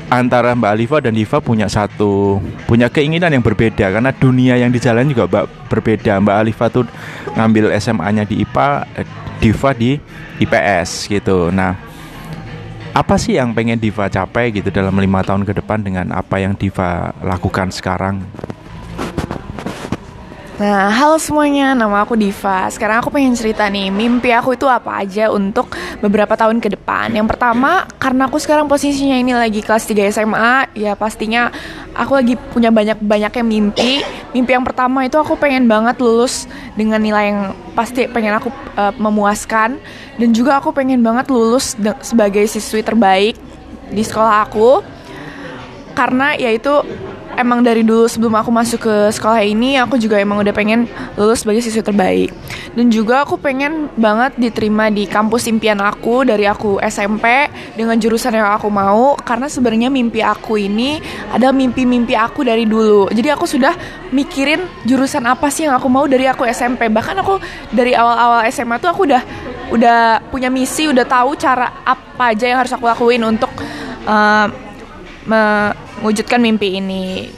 antara 0.09 0.57
Mbak 0.57 0.73
Alifa 0.73 0.97
dan 1.05 1.13
Diva 1.17 1.39
punya 1.41 1.69
satu 1.69 2.41
punya 2.65 2.89
keinginan 2.89 3.33
yang 3.33 3.45
berbeda 3.45 3.93
karena 3.93 4.11
dunia 4.13 4.57
yang 4.57 4.73
di 4.73 4.81
jalan 4.81 5.09
juga 5.09 5.29
Mbak 5.29 5.45
berbeda. 5.69 6.21
Mbak 6.21 6.37
Alifa 6.37 6.67
tuh 6.73 6.85
ngambil 7.37 7.77
SMA-nya 7.77 8.25
di 8.25 8.43
IPA, 8.43 8.69
eh, 8.97 9.07
Diva 9.39 9.71
di 9.77 10.01
IPS 10.41 11.13
gitu. 11.13 11.53
Nah, 11.53 11.77
apa 12.97 13.15
sih 13.21 13.37
yang 13.37 13.53
pengen 13.53 13.81
Diva 13.81 14.09
capai 14.09 14.53
gitu 14.53 14.73
dalam 14.73 14.97
lima 14.97 15.21
tahun 15.21 15.45
ke 15.45 15.59
depan 15.61 15.85
dengan 15.85 16.07
apa 16.13 16.41
yang 16.41 16.57
Diva 16.57 17.13
lakukan 17.21 17.73
sekarang? 17.73 18.25
Nah, 20.59 20.91
halo 20.91 21.23
semuanya, 21.23 21.71
nama 21.71 22.03
aku 22.03 22.19
Diva. 22.19 22.67
Sekarang 22.75 22.99
aku 22.99 23.15
pengen 23.15 23.31
cerita 23.39 23.71
nih, 23.71 23.95
mimpi 23.95 24.35
aku 24.35 24.59
itu 24.59 24.67
apa 24.67 25.07
aja 25.07 25.31
untuk 25.31 25.71
beberapa 26.03 26.35
tahun 26.35 26.59
ke 26.59 26.75
depan. 26.75 27.15
Yang 27.15 27.31
pertama, 27.31 27.87
karena 28.03 28.27
aku 28.27 28.43
sekarang 28.43 28.67
posisinya 28.67 29.15
ini 29.23 29.39
lagi 29.39 29.63
kelas 29.63 29.87
3 29.87 30.11
SMA, 30.11 30.75
ya 30.75 30.99
pastinya 30.99 31.55
aku 31.95 32.19
lagi 32.19 32.35
punya 32.35 32.75
banyak-banyaknya 32.75 33.45
mimpi. 33.47 34.03
Mimpi 34.35 34.51
yang 34.51 34.67
pertama 34.67 35.07
itu 35.07 35.15
aku 35.15 35.39
pengen 35.39 35.71
banget 35.71 35.95
lulus 36.03 36.51
dengan 36.75 36.99
nilai 37.07 37.31
yang 37.31 37.55
pasti 37.79 38.11
pengen 38.11 38.35
aku 38.35 38.51
uh, 38.75 38.91
memuaskan 38.99 39.79
dan 40.19 40.29
juga 40.35 40.59
aku 40.59 40.75
pengen 40.75 41.07
banget 41.07 41.31
lulus 41.31 41.79
sebagai 42.03 42.43
siswi 42.51 42.83
terbaik 42.83 43.39
di 43.95 44.03
sekolah 44.03 44.43
aku. 44.43 44.83
Karena 45.95 46.35
yaitu 46.35 46.83
emang 47.39 47.63
dari 47.63 47.87
dulu 47.87 48.11
sebelum 48.11 48.35
aku 48.35 48.51
masuk 48.51 48.81
ke 48.91 48.95
sekolah 49.15 49.41
ini 49.47 49.79
aku 49.79 49.95
juga 49.95 50.19
emang 50.19 50.43
udah 50.43 50.51
pengen 50.51 50.91
lulus 51.15 51.47
sebagai 51.47 51.63
siswa 51.63 51.87
terbaik. 51.87 52.35
Dan 52.75 52.91
juga 52.91 53.23
aku 53.23 53.39
pengen 53.39 53.87
banget 53.95 54.35
diterima 54.35 54.91
di 54.91 55.07
kampus 55.07 55.47
impian 55.47 55.79
aku 55.79 56.27
dari 56.27 56.45
aku 56.51 56.83
SMP 56.83 57.47
dengan 57.79 57.95
jurusan 57.97 58.35
yang 58.35 58.51
aku 58.51 58.67
mau. 58.69 59.15
Karena 59.23 59.47
sebenarnya 59.47 59.89
mimpi 59.89 60.19
aku 60.19 60.59
ini 60.59 60.99
ada 61.31 61.55
mimpi-mimpi 61.55 62.19
aku 62.19 62.43
dari 62.43 62.67
dulu. 62.67 63.07
Jadi 63.15 63.29
aku 63.31 63.47
sudah 63.47 63.73
mikirin 64.11 64.67
jurusan 64.83 65.23
apa 65.25 65.47
sih 65.49 65.71
yang 65.71 65.79
aku 65.79 65.87
mau 65.87 66.05
dari 66.11 66.27
aku 66.27 66.43
SMP 66.49 66.91
bahkan 66.91 67.15
aku 67.21 67.39
dari 67.71 67.93
awal-awal 67.95 68.43
SMA 68.51 68.81
tuh 68.83 68.91
aku 68.91 69.07
udah 69.07 69.23
udah 69.69 70.25
punya 70.33 70.49
misi 70.49 70.89
udah 70.89 71.05
tahu 71.05 71.37
cara 71.37 71.85
apa 71.85 72.33
aja 72.33 72.49
yang 72.49 72.59
harus 72.65 72.73
aku 72.73 72.89
lakuin 72.89 73.21
untuk 73.21 73.53
uh, 74.09 74.49
mewujudkan 76.01 76.41
mimpi 76.43 76.79
ini. 76.79 77.29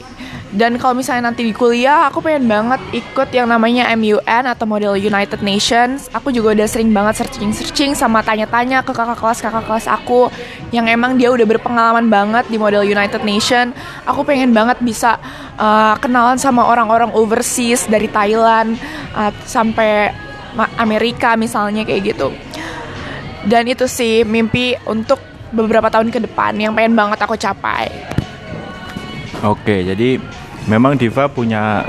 Dan 0.51 0.75
kalau 0.75 0.99
misalnya 0.99 1.31
nanti 1.31 1.47
di 1.47 1.55
kuliah 1.55 2.11
aku 2.11 2.19
pengen 2.19 2.51
banget 2.51 2.83
ikut 2.91 3.31
yang 3.31 3.47
namanya 3.47 3.87
MUN 3.95 4.43
atau 4.51 4.67
model 4.67 4.99
United 4.99 5.39
Nations. 5.39 6.11
Aku 6.11 6.27
juga 6.35 6.51
udah 6.51 6.67
sering 6.67 6.91
banget 6.91 7.23
searching-searching 7.23 7.95
sama 7.95 8.19
tanya-tanya 8.19 8.83
ke 8.83 8.91
kakak 8.91 9.15
kelas 9.15 9.39
kakak 9.39 9.63
kelas 9.63 9.87
aku 9.87 10.27
yang 10.75 10.91
emang 10.91 11.15
dia 11.15 11.31
udah 11.31 11.47
berpengalaman 11.47 12.11
banget 12.11 12.51
di 12.51 12.59
model 12.59 12.83
United 12.83 13.23
Nation. 13.23 13.71
Aku 14.03 14.27
pengen 14.27 14.51
banget 14.51 14.75
bisa 14.83 15.15
uh, 15.55 15.95
kenalan 16.03 16.35
sama 16.35 16.67
orang-orang 16.67 17.15
overseas 17.15 17.87
dari 17.87 18.11
Thailand 18.11 18.75
uh, 19.15 19.31
sampai 19.47 20.11
Amerika 20.75 21.39
misalnya 21.39 21.87
kayak 21.87 22.11
gitu. 22.11 22.27
Dan 23.47 23.71
itu 23.71 23.87
sih 23.87 24.27
mimpi 24.27 24.75
untuk 24.83 25.23
beberapa 25.55 25.87
tahun 25.87 26.11
ke 26.11 26.27
depan 26.27 26.59
yang 26.59 26.75
pengen 26.75 26.91
banget 26.91 27.23
aku 27.23 27.39
capai 27.39 27.87
Oke, 29.41 29.81
jadi 29.81 30.21
memang 30.69 30.93
Diva 30.93 31.25
punya 31.25 31.81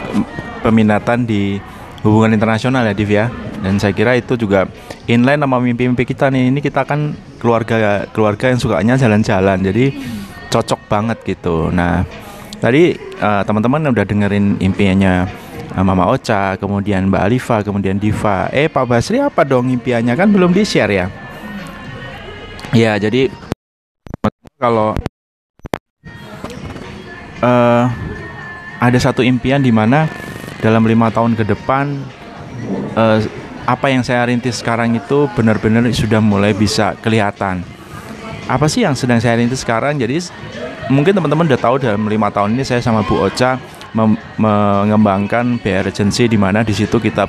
peminatan 0.64 1.28
di 1.28 1.60
hubungan 2.00 2.32
internasional 2.32 2.88
ya 2.88 2.94
Div 2.96 3.10
ya. 3.12 3.28
Dan 3.62 3.78
saya 3.78 3.94
kira 3.94 4.16
itu 4.16 4.34
juga 4.34 4.66
inline 5.06 5.38
sama 5.38 5.60
mimpi-mimpi 5.60 6.08
kita 6.08 6.32
nih. 6.32 6.48
Ini 6.48 6.60
kita 6.64 6.82
kan 6.88 7.12
keluarga 7.38 8.08
keluarga 8.10 8.50
yang 8.50 8.58
sukanya 8.58 8.94
jalan-jalan. 8.96 9.60
Jadi 9.62 9.84
cocok 10.48 10.80
banget 10.88 11.18
gitu. 11.28 11.68
Nah, 11.70 12.02
tadi 12.58 12.96
uh, 13.20 13.44
teman-teman 13.46 13.92
udah 13.92 14.04
dengerin 14.08 14.56
impiannya 14.58 15.28
uh, 15.76 15.84
Mama 15.84 16.08
Ocha, 16.08 16.56
kemudian 16.56 17.12
Mbak 17.12 17.22
Alifa, 17.22 17.56
kemudian 17.60 18.00
Diva. 18.00 18.48
Eh 18.48 18.72
Pak 18.72 18.88
Basri 18.88 19.20
apa 19.20 19.44
dong 19.44 19.70
impiannya 19.70 20.16
kan 20.16 20.32
belum 20.32 20.50
di-share 20.56 20.92
ya? 20.92 21.06
Ya, 22.72 22.96
jadi 22.96 23.28
kalau 24.56 24.96
uh, 27.42 27.84
ada 28.78 28.98
satu 28.98 29.20
impian 29.20 29.60
di 29.60 29.74
mana 29.74 30.06
dalam 30.62 30.86
lima 30.86 31.10
tahun 31.10 31.34
ke 31.34 31.44
depan 31.44 31.98
uh, 32.94 33.18
apa 33.62 33.86
yang 33.90 34.02
saya 34.02 34.26
rintis 34.26 34.58
sekarang 34.58 34.94
itu 34.98 35.30
benar-benar 35.38 35.86
sudah 35.94 36.18
mulai 36.18 36.54
bisa 36.54 36.98
kelihatan. 36.98 37.62
Apa 38.50 38.66
sih 38.66 38.82
yang 38.82 38.98
sedang 38.98 39.22
saya 39.22 39.38
rintis 39.38 39.62
sekarang? 39.62 40.02
Jadi 40.02 40.18
mungkin 40.90 41.14
teman-teman 41.14 41.46
udah 41.46 41.60
tahu 41.62 41.78
dalam 41.78 42.10
lima 42.10 42.30
tahun 42.34 42.58
ini 42.58 42.66
saya 42.66 42.82
sama 42.82 43.06
Bu 43.06 43.22
Ocha 43.22 43.58
mengembangkan 43.94 45.62
BR 45.62 45.92
Agency 45.92 46.26
di 46.26 46.40
mana 46.40 46.66
di 46.66 46.74
situ 46.74 46.98
kita 46.98 47.28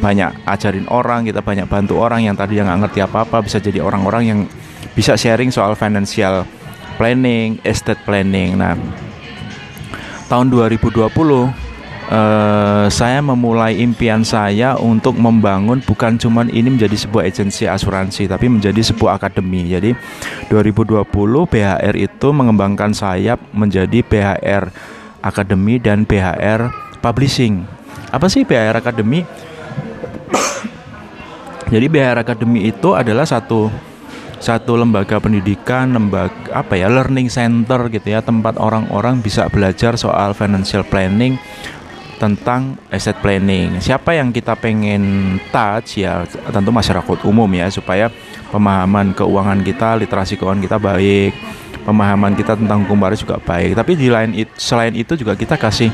banyak 0.00 0.48
ajarin 0.48 0.88
orang, 0.88 1.24
kita 1.24 1.40
banyak 1.40 1.68
bantu 1.68 2.00
orang 2.00 2.24
yang 2.24 2.36
tadi 2.36 2.60
yang 2.60 2.68
nggak 2.68 2.88
ngerti 2.88 3.00
apa-apa 3.04 3.44
bisa 3.44 3.60
jadi 3.60 3.84
orang-orang 3.84 4.22
yang 4.24 4.40
bisa 4.96 5.16
sharing 5.16 5.52
soal 5.52 5.76
financial 5.76 6.48
planning, 6.96 7.60
estate 7.64 8.00
planning. 8.08 8.56
Nah, 8.56 8.76
tahun 10.26 10.50
2020 10.52 11.66
Uh, 12.06 12.86
saya 12.86 13.18
memulai 13.18 13.82
impian 13.82 14.22
saya 14.22 14.78
untuk 14.78 15.18
membangun 15.18 15.82
bukan 15.82 16.14
cuma 16.14 16.46
ini 16.46 16.70
menjadi 16.70 16.94
sebuah 16.94 17.26
agensi 17.26 17.66
asuransi 17.66 18.30
tapi 18.30 18.46
menjadi 18.46 18.78
sebuah 18.78 19.18
akademi. 19.18 19.66
Jadi 19.66 19.90
2020 20.46 21.02
BHR 21.50 21.94
itu 21.98 22.28
mengembangkan 22.30 22.94
sayap 22.94 23.42
menjadi 23.50 24.06
BHR 24.06 24.70
Akademi 25.18 25.82
dan 25.82 26.06
BHR 26.06 26.70
Publishing. 27.02 27.66
Apa 28.14 28.30
sih 28.30 28.46
BHR 28.46 28.78
Akademi? 28.78 29.26
Jadi 31.74 31.86
BHR 31.90 32.22
Akademi 32.22 32.70
itu 32.70 32.94
adalah 32.94 33.26
satu 33.26 33.66
satu 34.38 34.76
lembaga 34.76 35.16
pendidikan, 35.18 35.96
lembaga 35.96 36.32
apa 36.52 36.76
ya, 36.76 36.92
learning 36.92 37.32
center 37.32 37.88
gitu 37.88 38.12
ya, 38.12 38.20
tempat 38.20 38.60
orang-orang 38.60 39.20
bisa 39.24 39.48
belajar 39.48 39.96
soal 39.96 40.36
financial 40.36 40.84
planning 40.84 41.40
tentang 42.16 42.80
asset 42.88 43.16
planning. 43.20 43.76
Siapa 43.80 44.16
yang 44.16 44.32
kita 44.32 44.56
pengen 44.56 45.36
touch 45.52 46.00
ya 46.00 46.24
tentu 46.48 46.72
masyarakat 46.72 47.28
umum 47.28 47.48
ya 47.52 47.68
supaya 47.68 48.08
pemahaman 48.48 49.12
keuangan 49.12 49.60
kita, 49.60 50.00
literasi 50.00 50.40
keuangan 50.40 50.64
kita 50.64 50.76
baik, 50.80 51.32
pemahaman 51.84 52.32
kita 52.32 52.56
tentang 52.56 52.88
hukum 52.88 53.04
juga 53.12 53.36
baik. 53.36 53.76
Tapi 53.76 53.92
di 53.94 54.08
lain 54.08 54.32
selain 54.56 54.96
itu 54.96 55.12
juga 55.14 55.36
kita 55.36 55.60
kasih 55.60 55.92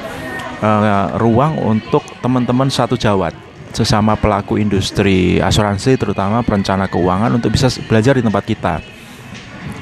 uh, 0.62 1.18
ruang 1.18 1.58
untuk 1.58 2.06
teman-teman 2.22 2.70
satu 2.70 2.94
jawat 2.94 3.34
sesama 3.72 4.14
pelaku 4.14 4.60
industri 4.60 5.40
asuransi 5.40 5.96
terutama 5.96 6.44
perencana 6.44 6.86
keuangan 6.86 7.32
untuk 7.36 7.52
bisa 7.52 7.72
belajar 7.88 8.16
di 8.16 8.22
tempat 8.24 8.44
kita. 8.44 8.74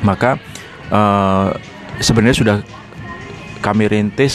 Maka 0.06 0.40
uh, 0.88 1.52
sebenarnya 2.00 2.37
sudah 2.37 2.56
kami 3.61 3.90
rintis 3.90 4.35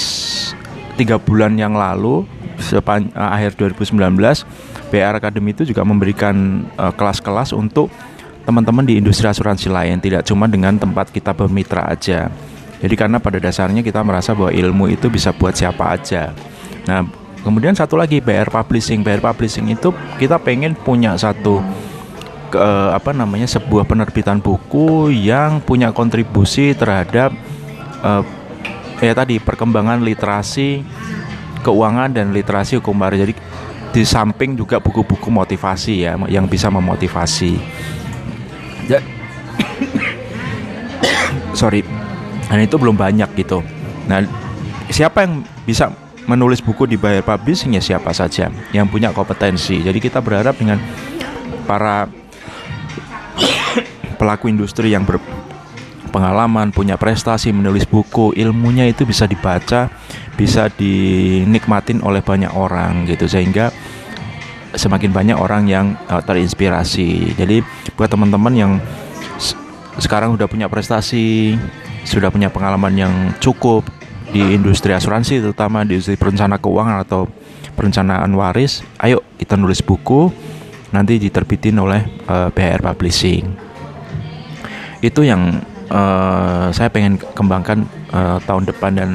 tiga 0.96 1.18
bulan 1.18 1.58
yang 1.58 1.74
lalu 1.74 2.24
sepan, 2.62 3.10
uh, 3.18 3.36
akhir 3.36 3.58
2019 3.58 3.98
BR 4.94 5.16
Academy 5.18 5.52
itu 5.52 5.66
juga 5.66 5.82
memberikan 5.82 6.64
eh, 6.78 6.94
kelas-kelas 6.94 7.52
uh, 7.52 7.60
untuk 7.60 7.90
teman-teman 8.46 8.86
di 8.86 9.02
industri 9.02 9.26
asuransi 9.26 9.68
lain 9.68 9.98
tidak 9.98 10.24
cuma 10.24 10.46
dengan 10.46 10.78
tempat 10.78 11.10
kita 11.10 11.34
bermitra 11.34 11.90
aja. 11.90 12.30
Jadi 12.80 12.96
karena 12.96 13.18
pada 13.18 13.42
dasarnya 13.42 13.82
kita 13.82 14.06
merasa 14.06 14.38
bahwa 14.38 14.54
ilmu 14.54 14.94
itu 14.94 15.10
bisa 15.10 15.34
buat 15.34 15.58
siapa 15.58 15.98
aja. 15.98 16.32
Nah, 16.86 17.25
Kemudian 17.46 17.78
satu 17.78 17.94
lagi 17.94 18.18
BR 18.18 18.50
Publishing. 18.50 19.06
BR 19.06 19.22
Publishing 19.22 19.70
itu 19.70 19.94
kita 20.18 20.42
pengen 20.42 20.74
punya 20.74 21.14
satu 21.14 21.62
ke, 22.50 22.66
apa 22.90 23.14
namanya 23.14 23.46
sebuah 23.46 23.86
penerbitan 23.86 24.42
buku 24.42 25.14
yang 25.14 25.62
punya 25.62 25.94
kontribusi 25.94 26.74
terhadap 26.74 27.30
uh, 28.02 28.26
ya 28.98 29.14
tadi 29.14 29.38
perkembangan 29.38 30.02
literasi 30.02 30.82
keuangan 31.62 32.10
dan 32.18 32.34
literasi 32.34 32.82
hukum 32.82 32.98
baru. 32.98 33.22
Jadi 33.22 33.34
di 33.94 34.02
samping 34.02 34.58
juga 34.58 34.82
buku-buku 34.82 35.30
motivasi 35.30 36.02
ya 36.02 36.18
yang 36.26 36.50
bisa 36.50 36.74
memotivasi. 36.74 37.62
Ya. 38.90 39.06
Sorry. 41.62 41.86
Dan 42.50 42.66
itu 42.66 42.78
belum 42.82 42.98
banyak 42.98 43.38
gitu. 43.38 43.62
Nah, 44.10 44.26
siapa 44.90 45.26
yang 45.26 45.42
bisa 45.66 45.94
menulis 46.26 46.62
buku 46.62 46.90
dibayar 46.90 47.22
publishing 47.22 47.78
ya 47.78 47.82
siapa 47.82 48.10
saja 48.12 48.50
yang 48.74 48.90
punya 48.90 49.14
kompetensi. 49.14 49.82
Jadi 49.82 49.98
kita 50.02 50.22
berharap 50.22 50.58
dengan 50.58 50.82
para 51.70 52.10
pelaku 54.16 54.50
industri 54.50 54.94
yang 54.96 55.06
berpengalaman, 55.06 56.72
punya 56.74 56.98
prestasi 56.98 57.54
menulis 57.54 57.86
buku, 57.86 58.34
ilmunya 58.34 58.90
itu 58.90 59.06
bisa 59.06 59.30
dibaca, 59.30 59.92
bisa 60.34 60.72
dinikmatin 60.74 62.02
oleh 62.02 62.26
banyak 62.26 62.50
orang 62.56 63.06
gitu 63.06 63.30
sehingga 63.30 63.70
semakin 64.76 65.12
banyak 65.12 65.38
orang 65.38 65.68
yang 65.70 65.96
uh, 66.12 66.20
terinspirasi. 66.24 67.38
Jadi 67.38 67.64
buat 67.96 68.12
teman-teman 68.12 68.54
yang 68.56 68.72
sekarang 70.00 70.36
sudah 70.36 70.48
punya 70.52 70.68
prestasi, 70.68 71.56
sudah 72.04 72.28
punya 72.28 72.52
pengalaman 72.52 72.94
yang 72.96 73.14
cukup 73.40 73.88
di 74.36 74.44
industri 74.52 74.92
asuransi 74.92 75.40
terutama 75.40 75.88
di 75.88 75.96
industri 75.96 76.20
perencana 76.20 76.60
keuangan 76.60 77.08
atau 77.08 77.24
perencanaan 77.72 78.28
waris, 78.36 78.84
ayo 79.00 79.24
kita 79.40 79.56
nulis 79.56 79.80
buku 79.80 80.28
nanti 80.92 81.16
diterbitin 81.16 81.80
oleh 81.80 82.04
uh, 82.28 82.48
eh, 82.48 82.50
BHR 82.52 82.84
Publishing. 82.84 83.48
Itu 85.00 85.24
yang 85.24 85.64
uh, 85.88 86.68
saya 86.76 86.92
pengen 86.92 87.16
kembangkan 87.16 87.88
uh, 88.12 88.44
tahun 88.44 88.68
depan 88.68 88.92
dan 89.00 89.10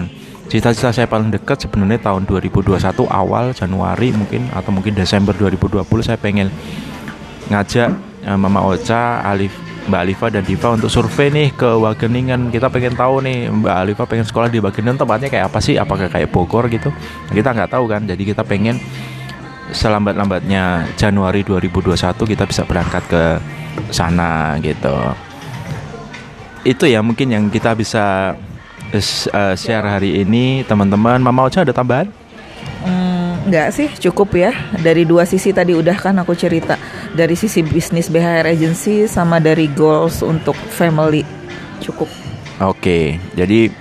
cita-cita 0.48 0.88
saya 0.88 1.04
paling 1.04 1.28
dekat 1.28 1.68
sebenarnya 1.68 2.00
tahun 2.00 2.24
2021 2.24 2.80
awal 3.04 3.52
Januari 3.52 4.16
mungkin 4.16 4.48
atau 4.56 4.72
mungkin 4.72 4.96
Desember 4.96 5.36
2020 5.36 5.84
saya 6.00 6.16
pengen 6.16 6.48
ngajak 7.52 7.92
uh, 8.24 8.40
Mama 8.40 8.64
Ocha, 8.64 9.20
Alif, 9.20 9.52
Mbak 9.90 10.00
Alifa 10.06 10.26
dan 10.30 10.46
Diva 10.46 10.70
untuk 10.70 10.86
survei 10.86 11.34
nih 11.34 11.50
ke 11.50 11.66
Wageningen. 11.66 12.54
Kita 12.54 12.70
pengen 12.70 12.94
tahu 12.94 13.26
nih 13.26 13.50
Mbak 13.50 13.76
Alifa 13.82 14.04
pengen 14.06 14.22
sekolah 14.22 14.46
di 14.46 14.62
Wageningen 14.62 14.94
tempatnya 14.94 15.26
kayak 15.26 15.50
apa 15.50 15.58
sih? 15.58 15.74
Apakah 15.74 16.06
kayak 16.06 16.30
Bogor 16.30 16.70
gitu? 16.70 16.94
Kita 17.34 17.50
nggak 17.50 17.74
tahu 17.74 17.90
kan. 17.90 18.06
Jadi 18.06 18.22
kita 18.22 18.46
pengen 18.46 18.78
selambat-lambatnya 19.74 20.86
Januari 20.94 21.42
2021 21.42 21.98
kita 22.14 22.44
bisa 22.46 22.62
berangkat 22.62 23.02
ke 23.10 23.22
sana 23.90 24.54
gitu. 24.62 24.94
Itu 26.62 26.86
ya 26.86 27.02
mungkin 27.02 27.34
yang 27.34 27.44
kita 27.50 27.74
bisa 27.74 28.38
uh, 28.94 29.54
share 29.58 29.86
hari 29.86 30.22
ini 30.22 30.62
teman-teman. 30.66 31.18
Mama 31.18 31.50
Ocha 31.50 31.66
ada 31.66 31.74
tambahan? 31.74 32.19
Enggak 33.40 33.68
sih, 33.72 33.88
cukup 33.88 34.36
ya. 34.36 34.52
Dari 34.76 35.08
dua 35.08 35.24
sisi 35.24 35.54
tadi 35.56 35.72
udah 35.72 35.96
kan 35.96 36.16
aku 36.20 36.36
cerita. 36.36 36.76
Dari 37.16 37.32
sisi 37.32 37.64
bisnis 37.64 38.12
BHR 38.12 38.52
Agency 38.52 39.08
sama 39.08 39.40
dari 39.40 39.66
goals 39.72 40.20
untuk 40.20 40.56
family. 40.68 41.24
Cukup. 41.80 42.08
Oke, 42.60 43.16
jadi 43.32 43.72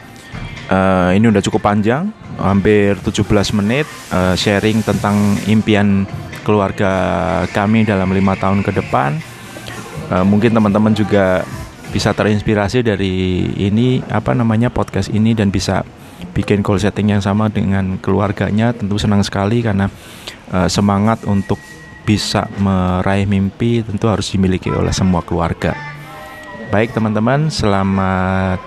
uh, 0.72 1.12
ini 1.12 1.28
udah 1.28 1.44
cukup 1.44 1.68
panjang, 1.68 2.08
hampir 2.40 2.96
17 3.04 3.28
menit 3.60 3.84
uh, 4.16 4.40
sharing 4.40 4.80
tentang 4.80 5.36
impian 5.52 6.08
keluarga 6.48 7.44
kami 7.52 7.84
dalam 7.84 8.16
lima 8.16 8.40
tahun 8.40 8.64
ke 8.64 8.72
depan. 8.80 9.20
Uh, 10.08 10.24
mungkin 10.24 10.56
teman-teman 10.56 10.96
juga 10.96 11.44
bisa 11.92 12.16
terinspirasi 12.16 12.86
dari 12.86 13.46
ini 13.60 14.00
apa 14.08 14.32
namanya 14.32 14.72
podcast 14.72 15.12
ini 15.12 15.36
dan 15.36 15.52
bisa 15.52 15.84
bikin 16.36 16.62
goal 16.64 16.80
setting 16.80 17.12
yang 17.12 17.24
sama 17.24 17.48
dengan 17.48 17.98
keluarganya 18.00 18.72
tentu 18.72 18.96
senang 19.00 19.24
sekali 19.26 19.64
karena 19.64 19.88
uh, 20.54 20.68
semangat 20.72 21.24
untuk 21.26 21.60
bisa 22.04 22.50
meraih 22.58 23.30
mimpi 23.30 23.86
tentu 23.86 24.10
harus 24.10 24.34
dimiliki 24.34 24.74
oleh 24.74 24.90
semua 24.90 25.22
keluarga. 25.22 25.78
Baik 26.70 26.94
teman-teman, 26.94 27.50
selamat 27.50 28.62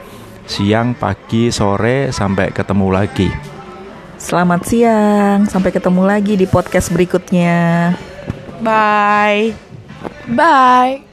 siang, 0.46 0.94
pagi, 0.94 1.54
sore, 1.54 2.10
sampai 2.10 2.50
ketemu 2.50 2.86
lagi. 2.90 3.30
Selamat 4.18 4.62
siang, 4.66 5.50
sampai 5.50 5.74
ketemu 5.74 6.02
lagi 6.06 6.38
di 6.38 6.46
podcast 6.46 6.94
berikutnya. 6.94 7.90
Bye. 8.62 9.54
Bye. 10.30 11.11